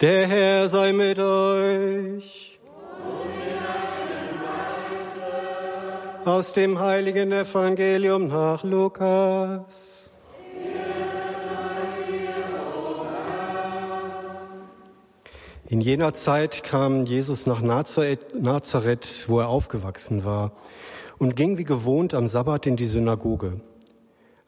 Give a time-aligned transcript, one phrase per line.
[0.00, 2.58] Der Herr sei mit euch.
[6.24, 10.10] Aus dem heiligen Evangelium nach Lukas.
[15.68, 20.52] In jener Zeit kam Jesus nach Nazareth, wo er aufgewachsen war,
[21.18, 23.60] und ging wie gewohnt am Sabbat in die Synagoge.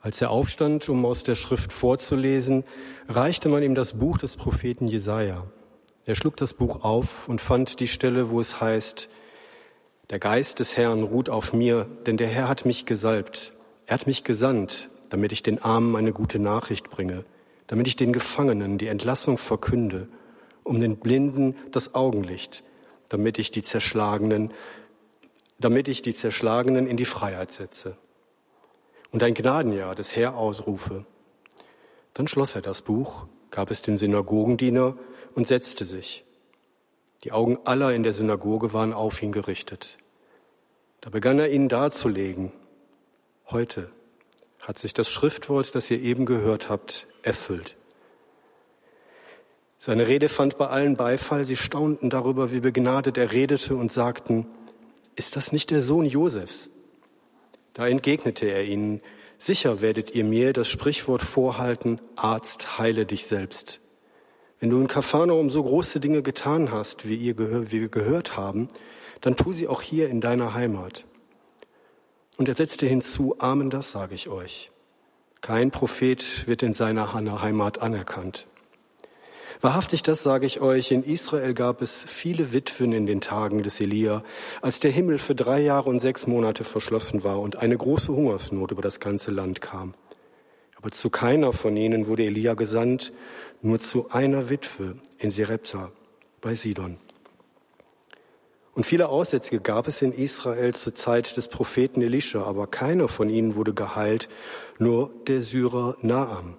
[0.03, 2.65] Als er aufstand, um aus der Schrift vorzulesen,
[3.09, 5.47] reichte man ihm das Buch des Propheten Jesaja.
[6.05, 9.09] Er schlug das Buch auf und fand die Stelle, wo es heißt,
[10.11, 13.53] der Geist des Herrn ruht auf mir, denn der Herr hat mich gesalbt.
[13.87, 17.25] Er hat mich gesandt, damit ich den Armen eine gute Nachricht bringe,
[17.69, 20.09] damit ich den Gefangenen die Entlassung verkünde,
[20.65, 22.65] um den Blinden das Augenlicht,
[23.09, 24.51] damit ich die Zerschlagenen,
[25.61, 27.97] damit ich die Zerschlagenen in die Freiheit setze
[29.13, 31.05] und ein Gnadenjahr des Herr ausrufe.
[32.15, 34.97] Dann schloss er das Buch, gab es dem Synagogendiener
[35.35, 36.25] und setzte sich.
[37.25, 39.99] Die Augen aller in der Synagoge waren auf ihn gerichtet.
[41.01, 42.53] Da begann er ihnen darzulegen,
[43.51, 43.91] heute
[44.61, 47.77] hat sich das Schriftwort, das ihr eben gehört habt, erfüllt.
[49.79, 51.45] Seine Rede fand bei allen Beifall.
[51.45, 54.47] Sie staunten darüber, wie begnadet er redete und sagten,
[55.17, 56.71] ist das nicht der Sohn Josefs?
[57.75, 59.01] Da entgegnete er ihnen,
[59.39, 63.81] sicher werdet ihr mir das Sprichwort vorhalten, Arzt, heile dich selbst.
[64.61, 68.69] Wenn du in Kapharnaum so große Dinge getan hast, wie, ihr wie wir gehört haben,
[69.21, 71.05] dann tu sie auch hier in deiner Heimat.
[72.37, 74.71] Und er setzte hinzu, Amen, das sage ich euch.
[75.41, 78.47] Kein Prophet wird in seiner Heimat anerkannt.
[79.63, 83.81] Wahrhaftig, das sage ich euch, in Israel gab es viele Witwen in den Tagen des
[83.81, 84.25] Elia,
[84.61, 88.73] als der Himmel für drei Jahre und sechs Monate verschlossen war und eine große Hungersnot
[88.73, 89.95] über das ganze Land kam.
[90.75, 93.13] Aber zu keiner von ihnen wurde Elia gesandt,
[93.61, 95.93] nur zu einer Witwe in Serepta
[96.41, 96.97] bei Sidon.
[98.75, 103.29] Und viele Aussätzige gab es in Israel zur Zeit des Propheten Elisha, aber keiner von
[103.29, 104.29] ihnen wurde geheilt,
[104.81, 106.57] nur der Syrer Naam.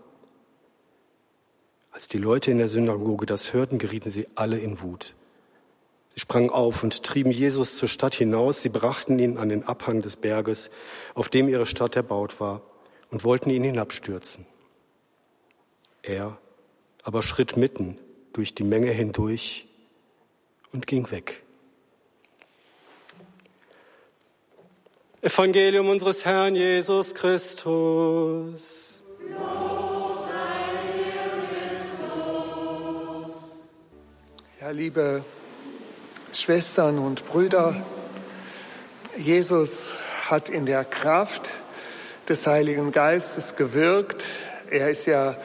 [1.94, 5.14] Als die Leute in der Synagoge das hörten, gerieten sie alle in Wut.
[6.16, 8.64] Sie sprangen auf und trieben Jesus zur Stadt hinaus.
[8.64, 10.72] Sie brachten ihn an den Abhang des Berges,
[11.14, 12.62] auf dem ihre Stadt erbaut war,
[13.12, 14.48] und wollten ihn hinabstürzen.
[16.02, 16.38] Er
[17.04, 18.00] aber schritt mitten
[18.34, 19.68] durch die Menge hindurch
[20.72, 21.44] und ging weg.
[25.22, 29.02] Evangelium unseres Herrn Jesus Christus.
[29.30, 29.93] Ja.
[34.64, 35.26] Ja, liebe
[36.32, 37.76] Schwestern und Brüder,
[39.18, 39.98] Jesus
[40.30, 41.52] hat in der Kraft
[42.30, 44.26] des Heiligen Geistes gewirkt.
[44.72, 45.36] Er ist ja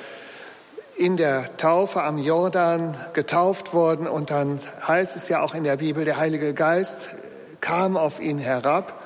[0.96, 5.78] in der Taufe am Jordan getauft worden und dann heißt es ja auch in der
[5.78, 7.16] Bibel, der Heilige Geist
[7.60, 9.02] kam auf ihn herab.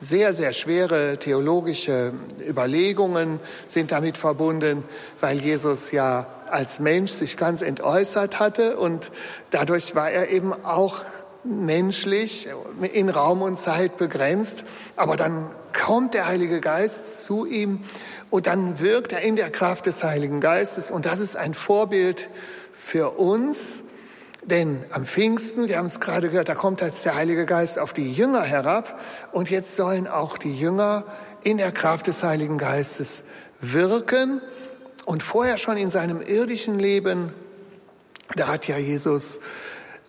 [0.00, 2.12] Sehr, sehr schwere theologische
[2.44, 4.82] Überlegungen sind damit verbunden,
[5.20, 9.10] weil Jesus ja als Mensch sich ganz entäußert hatte und
[9.50, 11.00] dadurch war er eben auch
[11.44, 12.48] menschlich
[12.92, 14.64] in Raum und Zeit begrenzt.
[14.96, 17.80] Aber dann kommt der Heilige Geist zu ihm
[18.30, 22.28] und dann wirkt er in der Kraft des Heiligen Geistes und das ist ein Vorbild
[22.72, 23.82] für uns.
[24.44, 27.92] Denn am Pfingsten, wir haben es gerade gehört, da kommt jetzt der Heilige Geist auf
[27.92, 31.04] die Jünger herab und jetzt sollen auch die Jünger
[31.44, 33.22] in der Kraft des Heiligen Geistes
[33.60, 34.40] wirken
[35.04, 37.32] und vorher schon in seinem irdischen Leben,
[38.36, 39.40] da hat ja Jesus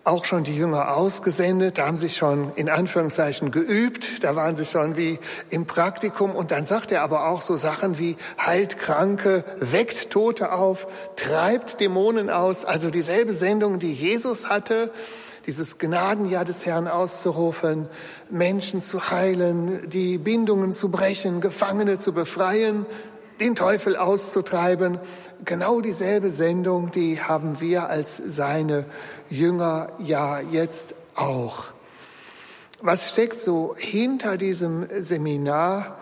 [0.04, 4.66] auch schon die Jünger ausgesendet, da haben sie schon in Anführungszeichen geübt, da waren sie
[4.66, 5.18] schon wie
[5.48, 6.32] im Praktikum.
[6.32, 11.80] Und dann sagt er aber auch so Sachen wie heilt Kranke, weckt Tote auf, treibt
[11.80, 14.92] Dämonen aus, also dieselbe Sendung, die Jesus hatte,
[15.46, 17.88] dieses Gnadenjahr des Herrn auszurufen,
[18.30, 22.84] Menschen zu heilen, die Bindungen zu brechen, Gefangene zu befreien,
[23.40, 24.98] den Teufel auszutreiben.
[25.44, 28.86] Genau dieselbe Sendung, die haben wir als seine
[29.30, 31.66] Jünger ja jetzt auch.
[32.80, 35.98] Was steckt so hinter diesem Seminar?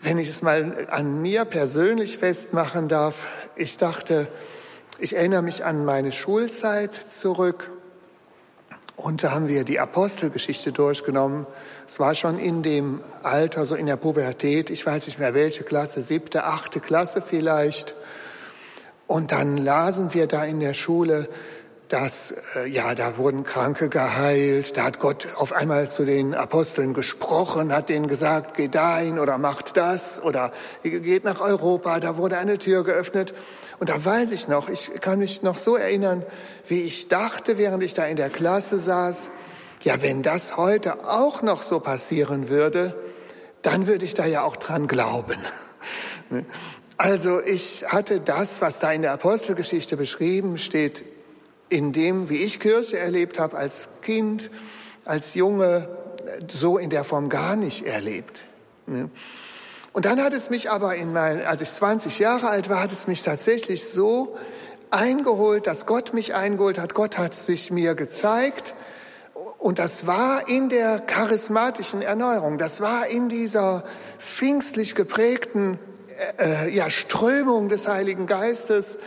[0.00, 3.26] Wenn ich es mal an mir persönlich festmachen darf,
[3.56, 4.28] ich dachte,
[4.98, 7.70] ich erinnere mich an meine Schulzeit zurück
[8.96, 11.46] und da haben wir die Apostelgeschichte durchgenommen.
[11.86, 15.64] Es war schon in dem Alter, so in der Pubertät, ich weiß nicht mehr welche
[15.64, 17.94] Klasse, siebte, achte Klasse vielleicht.
[19.06, 21.28] Und dann lasen wir da in der Schule,
[21.92, 26.94] dass, äh, ja, da wurden Kranke geheilt, da hat Gott auf einmal zu den Aposteln
[26.94, 30.52] gesprochen, hat denen gesagt, geht dahin oder macht das oder
[30.82, 33.34] geht nach Europa, da wurde eine Tür geöffnet.
[33.78, 36.24] Und da weiß ich noch, ich kann mich noch so erinnern,
[36.66, 39.28] wie ich dachte, während ich da in der Klasse saß,
[39.82, 42.96] ja, wenn das heute auch noch so passieren würde,
[43.60, 45.38] dann würde ich da ja auch dran glauben.
[46.98, 51.04] Also ich hatte das, was da in der Apostelgeschichte beschrieben steht,
[51.72, 54.50] in dem, wie ich Kirche erlebt habe als Kind,
[55.04, 55.88] als Junge,
[56.50, 58.44] so in der Form gar nicht erlebt.
[59.92, 62.92] Und dann hat es mich aber, in mein, als ich 20 Jahre alt war, hat
[62.92, 64.36] es mich tatsächlich so
[64.90, 66.94] eingeholt, dass Gott mich eingeholt hat.
[66.94, 68.74] Gott hat sich mir gezeigt.
[69.58, 73.84] Und das war in der charismatischen Erneuerung, das war in dieser
[74.18, 75.78] pfingstlich geprägten
[76.38, 78.98] äh, ja, Strömung des Heiligen Geistes,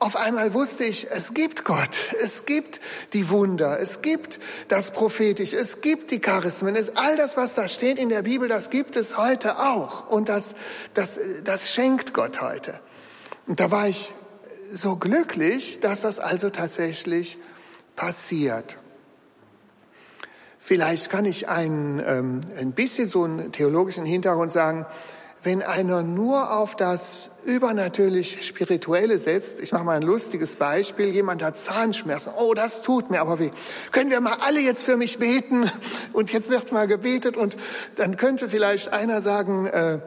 [0.00, 2.80] auf einmal wusste ich, es gibt Gott, es gibt
[3.12, 7.66] die Wunder, es gibt das Prophetische, es gibt die Charismen, es, all das, was da
[7.66, 10.08] steht in der Bibel, das gibt es heute auch.
[10.08, 10.54] Und das,
[10.94, 12.80] das, das schenkt Gott heute.
[13.46, 14.12] Und da war ich
[14.72, 17.38] so glücklich, dass das also tatsächlich
[17.96, 18.78] passiert.
[20.60, 24.86] Vielleicht kann ich ein, ähm, ein bisschen so einen theologischen Hintergrund sagen
[25.48, 31.42] wenn einer nur auf das übernatürlich Spirituelle setzt, ich mache mal ein lustiges Beispiel, jemand
[31.42, 33.48] hat Zahnschmerzen, oh, das tut mir aber weh.
[33.90, 35.70] Können wir mal alle jetzt für mich beten?
[36.12, 37.56] Und jetzt wird mal gebetet und
[37.96, 40.00] dann könnte vielleicht einer sagen, äh,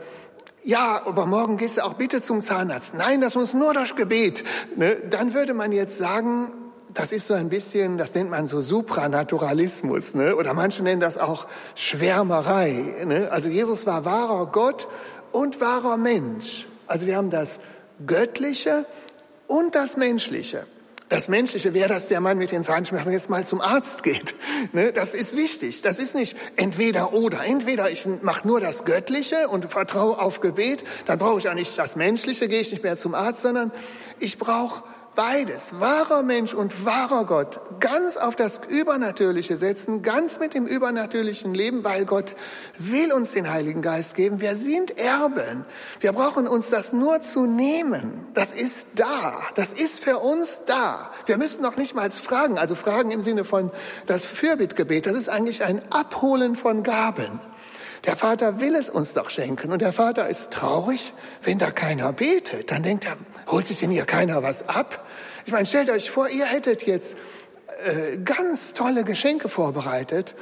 [0.63, 2.93] ja, aber morgen gehst du auch bitte zum Zahnarzt.
[2.93, 4.43] Nein, das muss nur durch Gebet.
[4.75, 4.97] Ne?
[5.09, 6.51] Dann würde man jetzt sagen,
[6.93, 10.35] das ist so ein bisschen, das nennt man so Supranaturalismus, ne?
[10.35, 13.03] oder manche nennen das auch Schwärmerei.
[13.07, 13.29] Ne?
[13.31, 14.87] Also Jesus war wahrer Gott
[15.31, 16.67] und wahrer Mensch.
[16.87, 17.59] Also wir haben das
[18.05, 18.85] Göttliche
[19.47, 20.65] und das Menschliche.
[21.11, 24.33] Das Menschliche wäre, dass der Mann mit den Zahnschmerzen jetzt mal zum Arzt geht.
[24.73, 24.93] Ne?
[24.93, 25.81] Das ist wichtig.
[25.81, 27.43] Das ist nicht entweder oder.
[27.43, 31.77] Entweder ich mache nur das Göttliche und vertraue auf Gebet, dann brauche ich auch nicht
[31.77, 33.71] das Menschliche, gehe ich nicht mehr zum Arzt, sondern
[34.19, 34.83] ich brauche
[35.21, 41.53] beides, wahrer Mensch und wahrer Gott, ganz auf das Übernatürliche setzen, ganz mit dem übernatürlichen
[41.53, 42.35] Leben, weil Gott
[42.79, 44.41] will uns den Heiligen Geist geben.
[44.41, 45.63] Wir sind Erben.
[45.99, 48.25] Wir brauchen uns das nur zu nehmen.
[48.33, 49.35] Das ist da.
[49.53, 51.11] Das ist für uns da.
[51.27, 53.69] Wir müssen noch nicht mal fragen, also fragen im Sinne von
[54.07, 55.05] das Fürbittgebet.
[55.05, 57.39] Das ist eigentlich ein Abholen von Gaben.
[58.05, 61.13] Der Vater will es uns doch schenken und der Vater ist traurig,
[61.43, 62.71] wenn da keiner betet.
[62.71, 63.15] Dann denkt er,
[63.51, 65.05] holt sich denn hier keiner was ab?
[65.45, 67.15] Ich meine, stellt euch vor, ihr hättet jetzt
[67.85, 70.35] äh, ganz tolle Geschenke vorbereitet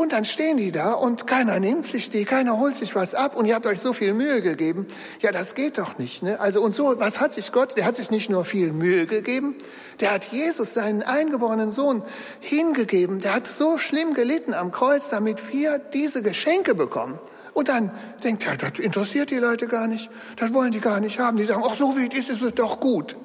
[0.00, 3.36] und dann stehen die da und keiner nimmt sich die, keiner holt sich was ab
[3.36, 4.86] und ihr habt euch so viel Mühe gegeben.
[5.20, 6.22] Ja, das geht doch nicht.
[6.22, 6.40] Ne?
[6.40, 7.76] Also und so, was hat sich Gott?
[7.76, 9.56] Der hat sich nicht nur viel Mühe gegeben,
[10.00, 12.02] der hat Jesus, seinen eingeborenen Sohn,
[12.40, 13.20] hingegeben.
[13.20, 17.18] Der hat so schlimm gelitten am Kreuz, damit wir diese Geschenke bekommen.
[17.52, 17.90] Und dann
[18.24, 21.36] denkt er, das interessiert die Leute gar nicht, das wollen die gar nicht haben.
[21.36, 23.18] Die sagen, ach so wie es ist, ist es doch gut.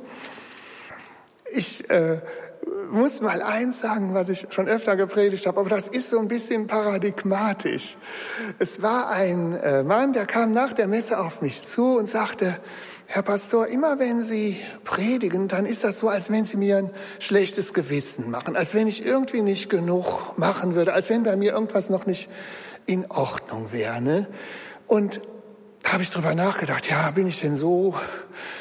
[1.54, 2.20] Ich äh,
[2.92, 6.28] muss mal eins sagen, was ich schon öfter gepredigt habe, aber das ist so ein
[6.28, 7.98] bisschen paradigmatisch.
[8.60, 12.58] Es war ein äh, Mann, der kam nach der Messe auf mich zu und sagte,
[13.08, 16.90] Herr Pastor, immer wenn Sie predigen, dann ist das so, als wenn Sie mir ein
[17.20, 21.54] schlechtes Gewissen machen, als wenn ich irgendwie nicht genug machen würde, als wenn bei mir
[21.54, 22.30] irgendwas noch nicht
[22.88, 24.02] in Ordnung wäre.
[24.02, 24.28] Ne?
[24.88, 25.22] Und
[25.86, 27.94] da habe ich drüber nachgedacht, ja, bin ich denn so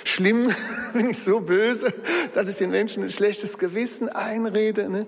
[0.04, 0.54] schlimm,
[0.92, 1.90] bin ich so böse,
[2.34, 4.90] dass ich den Menschen ein schlechtes Gewissen einrede?
[4.90, 5.06] Ne?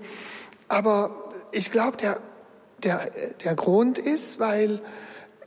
[0.67, 2.19] Aber ich glaube, der,
[2.83, 3.11] der,
[3.45, 4.81] der Grund ist, weil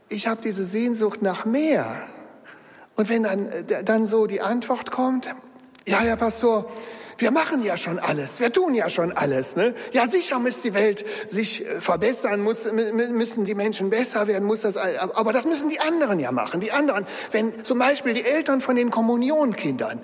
[0.08, 2.06] ich habe diese Sehnsucht nach mehr.
[2.94, 3.50] Und wenn dann,
[3.84, 5.34] dann so die Antwort kommt,
[5.88, 6.70] ja, Herr Pastor,
[7.20, 9.56] wir machen ja schon alles, wir tun ja schon alles.
[9.56, 9.74] Ne?
[9.92, 14.62] Ja, sicher muss die Welt sich äh, verbessern, muss, müssen die Menschen besser werden, muss
[14.62, 16.60] das, aber das müssen die anderen ja machen.
[16.60, 20.00] Die anderen, wenn zum Beispiel die Eltern von den Kommunionkindern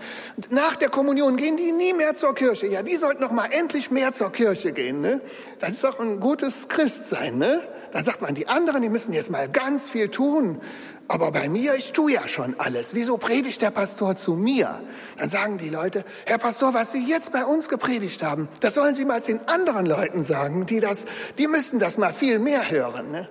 [0.51, 2.67] nach der Kommunion gehen die nie mehr zur Kirche.
[2.67, 5.01] Ja, die sollten noch mal endlich mehr zur Kirche gehen.
[5.01, 5.21] Ne?
[5.59, 7.39] Das ist doch ein gutes Christsein.
[7.39, 7.61] Ne?
[7.97, 10.61] Da sagt man, die anderen, die müssen jetzt mal ganz viel tun.
[11.09, 12.95] Aber bei mir, ich tue ja schon alles.
[12.95, 14.83] Wieso predigt der Pastor zu mir?
[15.17, 18.95] Dann sagen die Leute, Herr Pastor, was Sie jetzt bei uns gepredigt haben, das sollen
[18.95, 21.07] Sie mal den anderen Leuten sagen, die das,
[21.39, 23.13] die müssen das mal viel mehr hören.
[23.13, 23.31] Ne?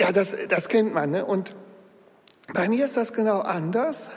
[0.00, 1.10] Ja, das, das kennt man.
[1.10, 1.26] Ne?
[1.26, 1.54] Und
[2.54, 4.08] bei mir ist das genau anders.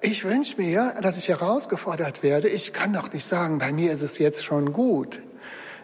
[0.00, 2.48] Ich wünsche mir, dass ich herausgefordert werde.
[2.48, 5.20] Ich kann doch nicht sagen, bei mir ist es jetzt schon gut.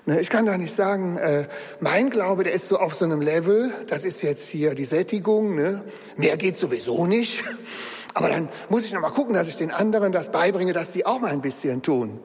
[0.09, 1.47] Ne, ich kann da nicht sagen, äh,
[1.81, 5.55] mein Glaube, der ist so auf so einem Level, das ist jetzt hier die Sättigung,
[5.55, 5.85] ne?
[6.17, 7.45] mehr geht sowieso nicht.
[8.15, 11.05] Aber dann muss ich noch mal gucken, dass ich den anderen das beibringe, dass die
[11.05, 12.21] auch mal ein bisschen tun.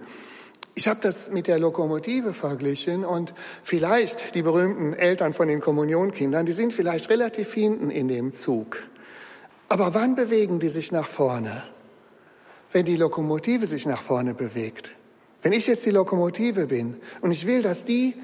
[0.75, 3.33] Ich habe das mit der Lokomotive verglichen und
[3.65, 8.77] vielleicht die berühmten Eltern von den Kommunionkindern, die sind vielleicht relativ hinten in dem Zug.
[9.67, 11.65] Aber wann bewegen die sich nach vorne?
[12.71, 14.93] Wenn die Lokomotive sich nach vorne bewegt.
[15.43, 18.15] Wenn ich jetzt die Lokomotive bin und ich will, dass die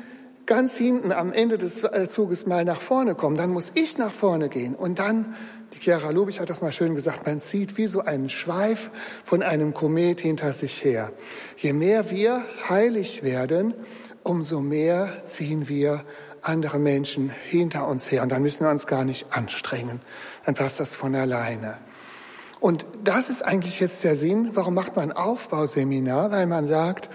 [0.45, 4.11] ganz hinten am Ende des äh, Zuges mal nach vorne kommen, dann muss ich nach
[4.11, 5.35] vorne gehen und dann
[5.73, 8.89] die Chiara Lubich hat das mal schön gesagt, man zieht wie so einen Schweif
[9.23, 11.11] von einem Komet hinter sich her.
[11.57, 13.75] Je mehr wir heilig werden,
[14.23, 16.03] umso mehr ziehen wir
[16.41, 18.23] andere Menschen hinter uns her.
[18.23, 20.01] Und dann müssen wir uns gar nicht anstrengen.
[20.45, 21.77] Dann passt das von alleine.
[22.59, 26.31] Und das ist eigentlich jetzt der Sinn, warum macht man Aufbauseminar?
[26.31, 27.09] Weil man sagt,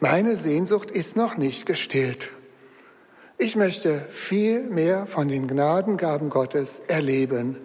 [0.00, 2.30] meine Sehnsucht ist noch nicht gestillt.
[3.36, 7.56] Ich möchte viel mehr von den Gnadengaben Gottes erleben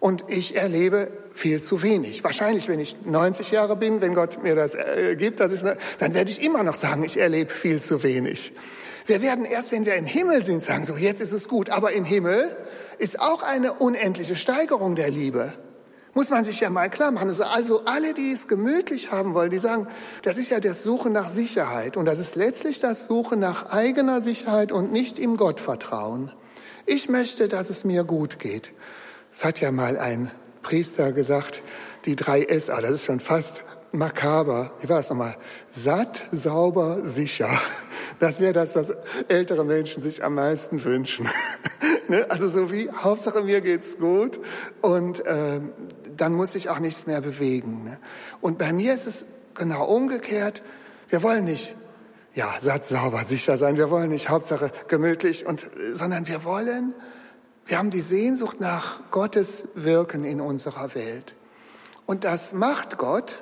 [0.00, 2.24] und ich erlebe viel zu wenig.
[2.24, 5.62] Wahrscheinlich, wenn ich 90 Jahre bin, wenn Gott mir das äh, gibt, dass ich,
[5.98, 8.52] dann werde ich immer noch sagen, ich erlebe viel zu wenig.
[9.06, 11.70] Wir werden erst, wenn wir im Himmel sind, sagen, so jetzt ist es gut.
[11.70, 12.56] Aber im Himmel
[12.98, 15.52] ist auch eine unendliche Steigerung der Liebe.
[16.16, 17.28] Muss man sich ja mal klar machen.
[17.28, 19.86] Also, also alle, die es gemütlich haben wollen, die sagen,
[20.22, 21.98] das ist ja das Suchen nach Sicherheit.
[21.98, 26.32] Und das ist letztlich das Suchen nach eigener Sicherheit und nicht im Gottvertrauen.
[26.86, 28.72] Ich möchte, dass es mir gut geht.
[29.30, 30.30] Es hat ja mal ein
[30.62, 31.60] Priester gesagt,
[32.06, 34.72] die drei SA, das ist schon fast makaber.
[34.80, 35.36] Wie war das nochmal?
[35.70, 37.50] Satt, sauber, sicher.
[38.20, 38.94] Das wäre das, was
[39.28, 41.28] ältere Menschen sich am meisten wünschen.
[42.08, 42.26] Ne?
[42.28, 44.40] also so wie, Hauptsache mir geht's gut
[44.80, 45.60] und äh,
[46.16, 47.84] dann muss sich auch nichts mehr bewegen.
[47.84, 47.98] Ne?
[48.40, 50.62] Und bei mir ist es genau umgekehrt.
[51.08, 51.74] Wir wollen nicht
[52.34, 53.76] ja, satt, sauber, sicher sein.
[53.76, 56.94] Wir wollen nicht Hauptsache gemütlich und, sondern wir wollen
[57.66, 61.34] wir haben die Sehnsucht nach Gottes Wirken in unserer Welt.
[62.06, 63.40] Und das macht Gott.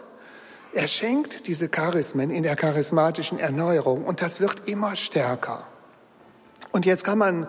[0.72, 5.66] Er schenkt diese Charismen in der charismatischen Erneuerung und das wird immer stärker.
[6.72, 7.46] Und jetzt kann man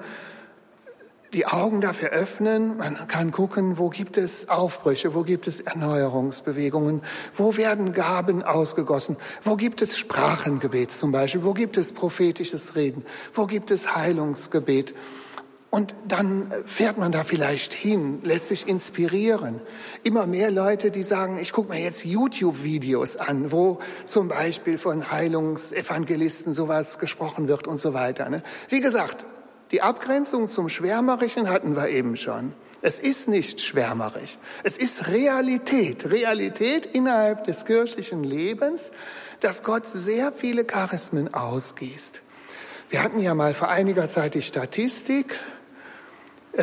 [1.36, 7.02] die Augen dafür öffnen, man kann gucken, wo gibt es Aufbrüche, wo gibt es Erneuerungsbewegungen,
[7.34, 13.04] wo werden Gaben ausgegossen, wo gibt es Sprachengebet zum Beispiel, wo gibt es prophetisches Reden,
[13.34, 14.96] wo gibt es Heilungsgebet.
[15.72, 19.60] Und dann fährt man da vielleicht hin, lässt sich inspirieren.
[20.04, 25.12] Immer mehr Leute, die sagen, ich gucke mir jetzt YouTube-Videos an, wo zum Beispiel von
[25.12, 28.30] Heilungsevangelisten sowas gesprochen wird und so weiter.
[28.30, 28.42] Ne?
[28.70, 29.26] Wie gesagt,
[29.72, 32.54] die Abgrenzung zum Schwärmerischen hatten wir eben schon.
[32.82, 34.38] Es ist nicht schwärmerisch.
[34.64, 36.10] Es ist Realität.
[36.12, 38.92] Realität innerhalb des kirchlichen Lebens,
[39.40, 42.22] dass Gott sehr viele Charismen ausgießt.
[42.90, 45.40] Wir hatten ja mal vor einiger Zeit die Statistik,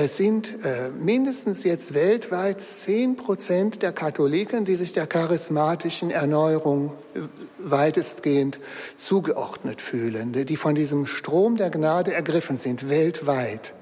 [0.07, 7.21] sind äh, mindestens jetzt weltweit zehn Prozent der Katholiken, die sich der charismatischen Erneuerung äh,
[7.59, 8.59] weitestgehend
[8.97, 13.75] zugeordnet fühlen, die von diesem Strom der Gnade ergriffen sind, weltweit.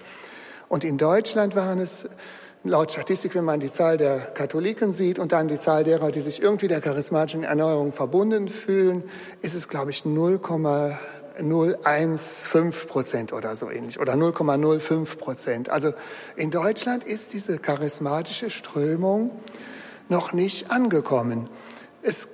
[0.68, 2.08] Und in Deutschland waren es
[2.64, 6.20] laut Statistik, wenn man die Zahl der Katholiken sieht und dann die Zahl derer, die
[6.20, 9.02] sich irgendwie der charismatischen Erneuerung verbunden fühlen,
[9.42, 10.38] ist es, glaube ich, 0,
[11.40, 15.70] 0,15 Prozent oder so ähnlich oder 0,05 Prozent.
[15.70, 15.92] Also
[16.36, 19.30] in Deutschland ist diese charismatische Strömung
[20.08, 21.48] noch nicht angekommen.
[22.02, 22.28] Es,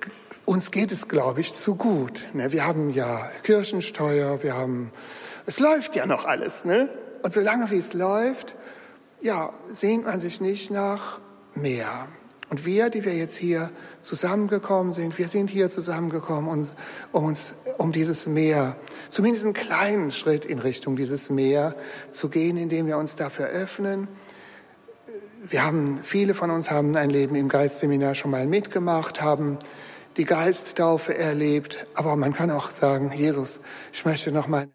[0.45, 2.23] uns geht es, glaube ich, zu gut.
[2.33, 2.51] Ne?
[2.51, 4.91] Wir haben ja Kirchensteuer, wir haben,
[5.45, 6.65] es läuft ja noch alles.
[6.65, 6.89] Ne?
[7.21, 8.55] Und solange wie es läuft,
[9.21, 11.19] ja, sehnt man sich nicht nach
[11.55, 12.07] mehr.
[12.49, 16.69] Und wir, die wir jetzt hier zusammengekommen sind, wir sind hier zusammengekommen, um,
[17.11, 18.77] um uns, um dieses Meer,
[19.09, 21.75] zumindest einen kleinen Schritt in Richtung dieses Meer
[22.09, 24.07] zu gehen, indem wir uns dafür öffnen.
[25.43, 29.57] Wir haben, viele von uns haben ein Leben im Geistseminar schon mal mitgemacht, haben
[30.15, 33.59] die Geisttaufe erlebt, aber man kann auch sagen, Jesus,
[33.91, 34.67] ich möchte noch mal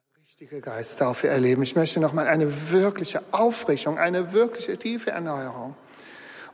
[0.43, 1.63] richtige Geisttaufe erleben.
[1.63, 5.77] Ich möchte noch mal eine wirkliche Aufrichtung, eine wirkliche tiefe Erneuerung.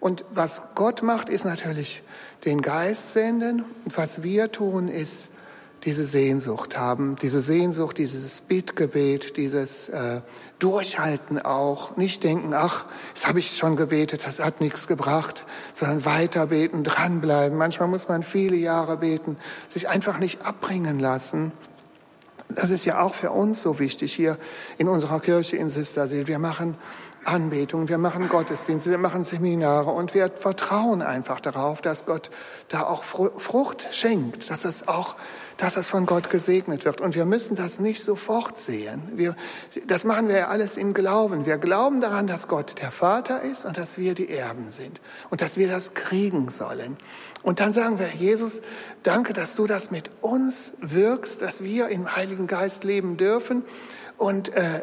[0.00, 2.02] Und was Gott macht, ist natürlich
[2.44, 3.64] den Geist senden.
[3.84, 5.30] Und was wir tun, ist
[5.84, 10.20] diese Sehnsucht haben, diese Sehnsucht, dieses Bittgebet, dieses äh,
[10.58, 11.96] Durchhalten auch.
[11.96, 16.82] Nicht denken, ach, das habe ich schon gebetet, das hat nichts gebracht, sondern weiter beten,
[16.82, 17.56] dranbleiben.
[17.56, 19.36] Manchmal muss man viele Jahre beten,
[19.68, 21.52] sich einfach nicht abbringen lassen.
[22.48, 24.38] Das ist ja auch für uns so wichtig hier
[24.78, 26.26] in unserer Kirche in Sistersil.
[26.26, 26.76] Wir machen
[27.24, 32.30] Anbetung, wir machen Gottesdienste, wir machen Seminare und wir vertrauen einfach darauf, dass Gott
[32.68, 35.16] da auch Frucht schenkt, dass es auch,
[35.56, 37.00] dass es von Gott gesegnet wird.
[37.00, 39.02] Und wir müssen das nicht sofort sehen.
[39.14, 39.36] Wir,
[39.86, 41.44] das machen wir ja alles im Glauben.
[41.44, 45.40] Wir glauben daran, dass Gott der Vater ist und dass wir die Erben sind und
[45.40, 46.96] dass wir das kriegen sollen.
[47.42, 48.62] Und dann sagen wir, Jesus,
[49.02, 53.64] danke, dass du das mit uns wirkst, dass wir im Heiligen Geist leben dürfen.
[54.16, 54.82] Und äh,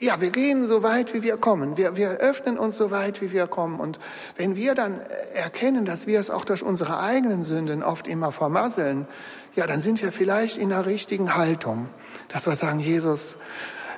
[0.00, 1.76] ja, wir gehen so weit, wie wir kommen.
[1.76, 3.80] Wir, wir öffnen uns so weit, wie wir kommen.
[3.80, 3.98] Und
[4.36, 5.00] wenn wir dann
[5.34, 9.08] erkennen, dass wir es auch durch unsere eigenen Sünden oft immer vermasseln,
[9.54, 11.88] ja, dann sind wir vielleicht in der richtigen Haltung,
[12.28, 13.38] dass wir sagen, Jesus,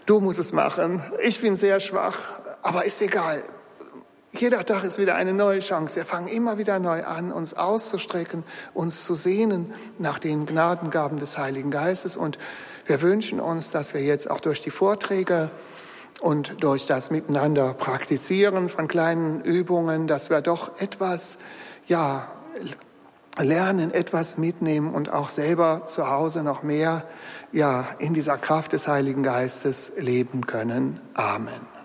[0.07, 1.03] du musst es machen.
[1.23, 3.43] Ich bin sehr schwach, aber ist egal.
[4.33, 5.97] Jeder Tag ist wieder eine neue Chance.
[5.97, 11.37] Wir fangen immer wieder neu an, uns auszustrecken, uns zu sehnen nach den Gnadengaben des
[11.37, 12.17] Heiligen Geistes.
[12.17, 12.39] Und
[12.87, 15.51] wir wünschen uns, dass wir jetzt auch durch die Vorträge
[16.21, 21.39] und durch das Miteinander praktizieren von kleinen Übungen, dass wir doch etwas,
[21.87, 22.29] ja,
[23.39, 27.05] lernen, etwas mitnehmen und auch selber zu Hause noch mehr,
[27.53, 31.01] ja, in dieser Kraft des Heiligen Geistes leben können.
[31.15, 31.80] Amen.